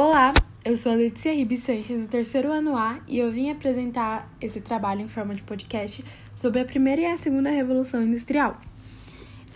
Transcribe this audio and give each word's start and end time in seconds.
Olá, 0.00 0.32
eu 0.64 0.76
sou 0.76 0.92
a 0.92 0.94
Letícia 0.94 1.34
Ribe 1.34 1.58
Sanches, 1.58 2.00
do 2.00 2.06
terceiro 2.06 2.52
ano 2.52 2.76
A, 2.76 3.00
e 3.08 3.18
eu 3.18 3.32
vim 3.32 3.50
apresentar 3.50 4.32
esse 4.40 4.60
trabalho 4.60 5.00
em 5.00 5.08
forma 5.08 5.34
de 5.34 5.42
podcast 5.42 6.04
sobre 6.36 6.60
a 6.60 6.64
primeira 6.64 7.00
e 7.02 7.06
a 7.06 7.18
segunda 7.18 7.50
Revolução 7.50 8.00
Industrial. 8.00 8.56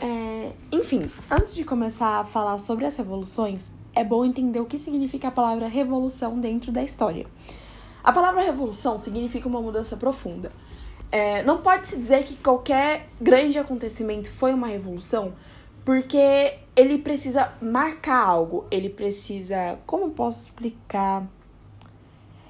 É, 0.00 0.52
enfim, 0.72 1.10
antes 1.30 1.54
de 1.54 1.62
começar 1.62 2.20
a 2.20 2.24
falar 2.24 2.58
sobre 2.58 2.86
as 2.86 2.96
revoluções, 2.96 3.70
é 3.94 4.02
bom 4.02 4.24
entender 4.24 4.58
o 4.60 4.64
que 4.64 4.78
significa 4.78 5.28
a 5.28 5.30
palavra 5.30 5.68
revolução 5.68 6.40
dentro 6.40 6.72
da 6.72 6.82
história. 6.82 7.26
A 8.02 8.10
palavra 8.10 8.40
revolução 8.40 8.98
significa 8.98 9.46
uma 9.46 9.60
mudança 9.60 9.94
profunda. 9.94 10.50
É, 11.12 11.42
não 11.42 11.58
pode 11.58 11.86
se 11.86 11.98
dizer 11.98 12.24
que 12.24 12.36
qualquer 12.36 13.10
grande 13.20 13.58
acontecimento 13.58 14.30
foi 14.30 14.54
uma 14.54 14.68
revolução, 14.68 15.34
porque 15.84 16.58
ele 16.76 16.98
precisa 16.98 17.52
marcar 17.60 18.24
algo, 18.24 18.66
ele 18.70 18.88
precisa. 18.88 19.78
Como 19.86 20.10
posso 20.10 20.48
explicar? 20.48 21.26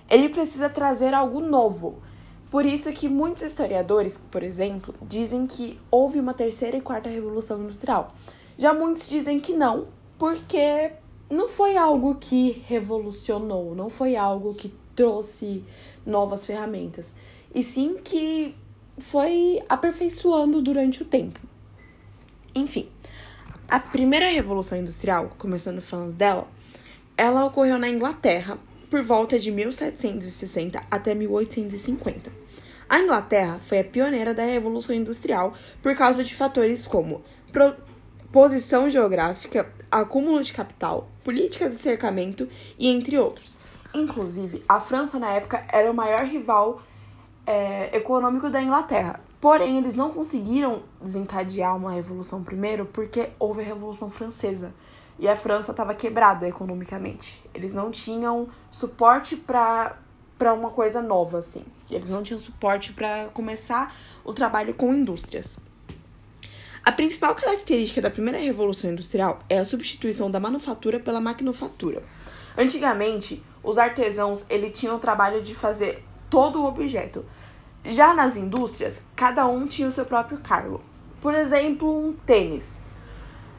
Ele 0.08 0.28
precisa 0.28 0.68
trazer 0.68 1.14
algo 1.14 1.40
novo. 1.40 2.02
Por 2.50 2.66
isso 2.66 2.92
que 2.92 3.08
muitos 3.08 3.44
historiadores, 3.44 4.18
por 4.18 4.42
exemplo, 4.42 4.92
dizem 5.02 5.46
que 5.46 5.78
houve 5.90 6.18
uma 6.18 6.34
terceira 6.34 6.76
e 6.76 6.80
quarta 6.80 7.08
revolução 7.08 7.62
industrial. 7.62 8.12
Já 8.58 8.74
muitos 8.74 9.08
dizem 9.08 9.38
que 9.38 9.52
não, 9.52 9.86
porque 10.18 10.92
não 11.30 11.48
foi 11.48 11.76
algo 11.76 12.16
que 12.16 12.62
revolucionou, 12.66 13.74
não 13.74 13.88
foi 13.88 14.16
algo 14.16 14.52
que 14.52 14.74
trouxe 14.96 15.64
novas 16.04 16.44
ferramentas, 16.44 17.14
e 17.54 17.62
sim 17.62 17.98
que 18.02 18.54
foi 18.98 19.62
aperfeiçoando 19.68 20.60
durante 20.60 21.02
o 21.02 21.06
tempo. 21.06 21.40
Enfim, 22.54 22.88
a 23.70 23.78
primeira 23.78 24.28
revolução 24.28 24.76
industrial, 24.76 25.30
começando 25.38 25.80
falando 25.80 26.12
dela, 26.12 26.48
ela 27.16 27.44
ocorreu 27.44 27.78
na 27.78 27.88
Inglaterra 27.88 28.58
por 28.90 29.04
volta 29.04 29.38
de 29.38 29.52
1760 29.52 30.82
até 30.90 31.14
1850. 31.14 32.32
A 32.88 32.98
Inglaterra 32.98 33.60
foi 33.64 33.78
a 33.78 33.84
pioneira 33.84 34.34
da 34.34 34.42
revolução 34.42 34.92
industrial 34.92 35.54
por 35.80 35.94
causa 35.94 36.24
de 36.24 36.34
fatores 36.34 36.84
como 36.84 37.22
posição 38.32 38.90
geográfica, 38.90 39.72
acúmulo 39.88 40.42
de 40.42 40.52
capital, 40.52 41.08
política 41.22 41.70
de 41.70 41.80
cercamento 41.80 42.48
e 42.76 42.88
entre 42.88 43.16
outros. 43.18 43.56
Inclusive, 43.94 44.64
a 44.68 44.80
França 44.80 45.16
na 45.20 45.30
época 45.30 45.64
era 45.68 45.88
o 45.88 45.94
maior 45.94 46.24
rival 46.24 46.82
é, 47.46 47.96
econômico 47.96 48.50
da 48.50 48.60
Inglaterra. 48.60 49.20
Porém, 49.40 49.78
eles 49.78 49.94
não 49.94 50.10
conseguiram 50.10 50.82
desencadear 51.00 51.74
uma 51.74 51.92
revolução 51.92 52.44
primeiro 52.44 52.84
porque 52.84 53.30
houve 53.38 53.62
a 53.62 53.64
Revolução 53.64 54.10
Francesa. 54.10 54.74
E 55.18 55.26
a 55.26 55.36
França 55.36 55.70
estava 55.70 55.94
quebrada 55.94 56.46
economicamente. 56.46 57.42
Eles 57.54 57.72
não 57.72 57.90
tinham 57.90 58.48
suporte 58.70 59.36
para 59.36 59.96
uma 60.54 60.70
coisa 60.70 61.00
nova, 61.00 61.38
assim. 61.38 61.64
Eles 61.90 62.10
não 62.10 62.22
tinham 62.22 62.38
suporte 62.38 62.92
para 62.92 63.28
começar 63.28 63.94
o 64.24 64.32
trabalho 64.32 64.74
com 64.74 64.94
indústrias. 64.94 65.58
A 66.82 66.92
principal 66.92 67.34
característica 67.34 68.00
da 68.00 68.10
primeira 68.10 68.38
revolução 68.38 68.90
industrial 68.90 69.40
é 69.48 69.58
a 69.58 69.64
substituição 69.64 70.30
da 70.30 70.40
manufatura 70.40 70.98
pela 70.98 71.20
maquinofatura. 71.20 72.02
Antigamente, 72.56 73.42
os 73.62 73.76
artesãos 73.76 74.44
ele 74.48 74.70
tinham 74.70 74.96
o 74.96 75.00
trabalho 75.00 75.42
de 75.42 75.54
fazer 75.54 76.02
todo 76.30 76.62
o 76.62 76.66
objeto, 76.66 77.24
já 77.84 78.14
nas 78.14 78.36
indústrias, 78.36 79.00
cada 79.16 79.46
um 79.46 79.66
tinha 79.66 79.88
o 79.88 79.92
seu 79.92 80.04
próprio 80.04 80.38
cargo. 80.38 80.80
Por 81.20 81.34
exemplo, 81.34 81.88
um 81.88 82.12
tênis. 82.12 82.68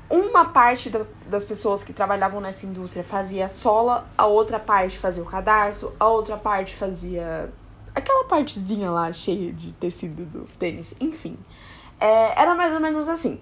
Uma 0.09 0.45
parte 0.45 0.89
da, 0.89 1.05
das 1.27 1.45
pessoas 1.45 1.83
que 1.83 1.93
trabalhavam 1.93 2.41
nessa 2.41 2.65
indústria 2.65 3.03
fazia 3.03 3.45
a 3.45 3.49
sola, 3.49 4.09
a 4.17 4.25
outra 4.25 4.59
parte 4.59 4.97
fazia 4.97 5.23
o 5.23 5.25
cadarço, 5.25 5.93
a 5.99 6.07
outra 6.07 6.37
parte 6.37 6.75
fazia 6.75 7.51
aquela 7.93 8.25
partezinha 8.25 8.89
lá 8.89 9.11
cheia 9.13 9.51
de 9.51 9.73
tecido 9.73 10.25
do 10.25 10.47
tênis, 10.57 10.93
enfim. 10.99 11.37
É, 11.99 12.41
era 12.41 12.55
mais 12.55 12.73
ou 12.73 12.79
menos 12.79 13.07
assim. 13.07 13.39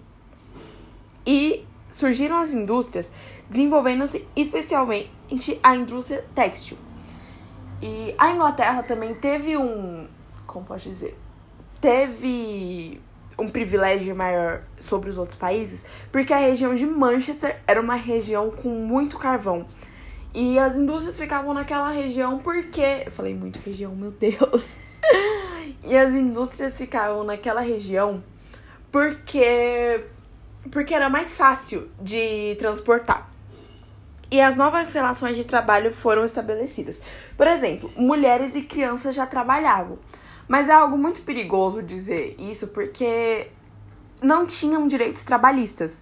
E 1.25 1.65
surgiram 1.89 2.37
as 2.37 2.51
indústrias 2.51 3.11
desenvolvendo-se 3.49 4.27
especialmente 4.35 5.59
a 5.63 5.75
indústria 5.75 6.25
têxtil. 6.35 6.77
E 7.81 8.13
a 8.17 8.31
Inglaterra 8.31 8.83
também 8.83 9.15
teve 9.15 9.55
um, 9.57 10.07
como 10.49 10.65
posso 10.65 10.89
dizer, 10.89 11.17
teve 11.79 13.01
um 13.37 13.47
privilégio 13.47 14.15
maior 14.15 14.63
sobre 14.77 15.09
os 15.09 15.17
outros 15.17 15.37
países, 15.37 15.83
porque 16.11 16.33
a 16.33 16.37
região 16.37 16.75
de 16.75 16.85
Manchester 16.85 17.61
era 17.65 17.79
uma 17.79 17.95
região 17.95 18.51
com 18.51 18.69
muito 18.69 19.17
carvão. 19.17 19.65
E 20.33 20.59
as 20.59 20.75
indústrias 20.75 21.17
ficavam 21.17 21.53
naquela 21.53 21.89
região 21.89 22.37
porque. 22.39 23.03
Eu 23.05 23.11
falei 23.11 23.33
muito 23.33 23.59
região, 23.59 23.95
meu 23.95 24.11
Deus. 24.11 24.67
e 25.83 25.97
as 25.97 26.13
indústrias 26.13 26.77
ficavam 26.77 27.23
naquela 27.23 27.61
região 27.61 28.23
porque. 28.91 30.05
Porque 30.71 30.93
era 30.93 31.09
mais 31.09 31.33
fácil 31.33 31.89
de 31.99 32.55
transportar. 32.59 33.29
E 34.29 34.39
as 34.39 34.55
novas 34.55 34.93
relações 34.93 35.35
de 35.35 35.43
trabalho 35.43 35.91
foram 35.91 36.23
estabelecidas. 36.23 36.99
Por 37.35 37.47
exemplo, 37.47 37.91
mulheres 37.95 38.53
e 38.53 38.61
crianças 38.61 39.15
já 39.15 39.25
trabalhavam. 39.25 39.97
Mas 40.49 40.67
é 40.67 40.73
algo 40.73 40.97
muito 40.97 41.21
perigoso 41.21 41.83
dizer 41.83 42.35
isso 42.39 42.69
porque 42.69 43.51
não 44.19 44.47
tinham 44.47 44.87
direitos 44.87 45.23
trabalhistas. 45.23 46.01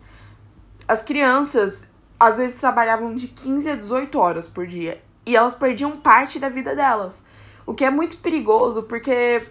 As 0.87 1.01
crianças 1.01 1.83
às 2.17 2.37
vezes 2.37 2.55
trabalhavam 2.55 3.13
de 3.13 3.27
15 3.27 3.69
a 3.69 3.75
18 3.75 4.17
horas 4.17 4.47
por 4.47 4.65
dia 4.65 5.03
e 5.25 5.35
elas 5.35 5.53
perdiam 5.53 5.97
parte 5.97 6.39
da 6.39 6.47
vida 6.47 6.73
delas. 6.73 7.21
O 7.65 7.73
que 7.73 7.83
é 7.83 7.89
muito 7.89 8.19
perigoso 8.19 8.83
porque 8.83 9.43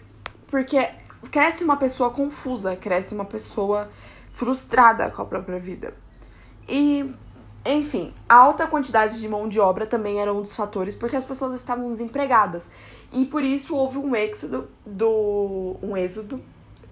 porque 0.51 0.89
cresce 1.31 1.63
uma 1.63 1.77
pessoa 1.77 2.09
confusa, 2.09 2.75
cresce 2.75 3.15
uma 3.15 3.27
pessoa 3.27 3.91
frustrada 4.33 5.11
com 5.11 5.21
a 5.21 5.27
própria 5.27 5.59
vida. 5.59 5.93
E 6.67 7.15
enfim, 7.75 8.13
a 8.29 8.35
alta 8.35 8.67
quantidade 8.67 9.19
de 9.19 9.29
mão 9.29 9.49
de 9.49 9.59
obra 9.59 9.87
também 9.87 10.21
era 10.21 10.33
um 10.33 10.43
dos 10.43 10.55
fatores, 10.55 10.95
porque 10.95 11.17
as 11.17 11.25
pessoas 11.25 11.55
estavam 11.55 11.91
desempregadas. 11.91 12.69
E 13.13 13.25
por 13.25 13.43
isso 13.43 13.75
houve 13.75 13.99
um 13.99 14.15
êxodo 14.15 14.69
do 14.85 15.77
um 15.83 15.97
êxodo 15.97 16.43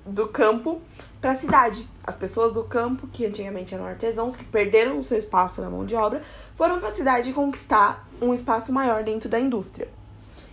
do 0.07 0.29
campo 0.29 0.81
para 1.21 1.33
a 1.33 1.35
cidade. 1.35 1.89
As 2.07 2.17
pessoas 2.17 2.53
do 2.53 2.63
campo, 2.65 3.07
que 3.07 3.25
antigamente 3.25 3.75
eram 3.75 3.87
artesãos, 3.87 4.37
que 4.37 4.45
perderam 4.45 4.99
o 4.99 5.05
seu 5.05 5.17
espaço 5.17 5.61
na 5.61 5.71
mão 5.71 5.85
de 5.85 5.95
obra, 5.95 6.23
foram 6.55 6.79
para 6.79 6.89
a 6.89 6.93
cidade 6.93 7.33
conquistar 7.33 8.07
um 8.21 8.35
espaço 8.35 8.73
maior 8.73 9.03
dentro 9.03 9.29
da 9.29 9.41
indústria. 9.41 9.89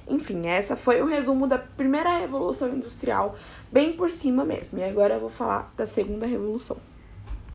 Enfim, 0.07 0.47
essa 0.47 0.75
foi 0.75 1.01
o 1.01 1.05
resumo 1.05 1.47
da 1.47 1.57
primeira 1.57 2.17
revolução 2.17 2.69
industrial, 2.69 3.35
bem 3.71 3.93
por 3.93 4.11
cima 4.11 4.43
mesmo. 4.43 4.79
E 4.79 4.83
agora 4.83 5.15
eu 5.15 5.19
vou 5.19 5.29
falar 5.29 5.71
da 5.77 5.85
segunda 5.85 6.25
revolução. 6.25 6.77